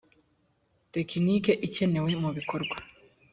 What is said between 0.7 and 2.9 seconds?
tekiniki ikenewe mu bikorwa